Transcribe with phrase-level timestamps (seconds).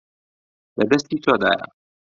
[0.77, 1.65] لە دەستی تۆدایە.